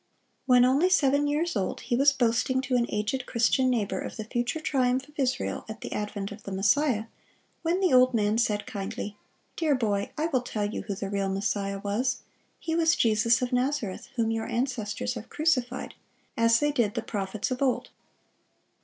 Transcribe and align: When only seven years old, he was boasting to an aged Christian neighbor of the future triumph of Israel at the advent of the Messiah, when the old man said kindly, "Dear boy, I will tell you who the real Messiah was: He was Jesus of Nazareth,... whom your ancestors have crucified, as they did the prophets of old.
When 0.47 0.65
only 0.65 0.89
seven 0.89 1.27
years 1.27 1.55
old, 1.55 1.81
he 1.81 1.95
was 1.95 2.11
boasting 2.11 2.59
to 2.61 2.75
an 2.75 2.87
aged 2.89 3.27
Christian 3.27 3.69
neighbor 3.69 3.99
of 3.99 4.17
the 4.17 4.23
future 4.23 4.59
triumph 4.59 5.07
of 5.07 5.13
Israel 5.19 5.63
at 5.69 5.81
the 5.81 5.91
advent 5.93 6.31
of 6.31 6.41
the 6.41 6.51
Messiah, 6.51 7.03
when 7.61 7.79
the 7.81 7.93
old 7.93 8.11
man 8.15 8.39
said 8.39 8.65
kindly, 8.65 9.15
"Dear 9.55 9.75
boy, 9.75 10.09
I 10.17 10.25
will 10.25 10.41
tell 10.41 10.65
you 10.67 10.81
who 10.81 10.95
the 10.95 11.11
real 11.11 11.29
Messiah 11.29 11.77
was: 11.77 12.23
He 12.57 12.75
was 12.75 12.95
Jesus 12.95 13.43
of 13.43 13.53
Nazareth,... 13.53 14.09
whom 14.15 14.31
your 14.31 14.47
ancestors 14.47 15.13
have 15.13 15.29
crucified, 15.29 15.93
as 16.35 16.59
they 16.59 16.71
did 16.71 16.95
the 16.95 17.03
prophets 17.03 17.51
of 17.51 17.61
old. 17.61 17.91